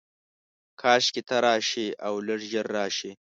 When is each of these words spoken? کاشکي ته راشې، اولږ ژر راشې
کاشکي 0.81 1.21
ته 1.27 1.35
راشې، 1.45 1.87
اولږ 2.09 2.39
ژر 2.51 2.65
راشې 2.77 3.11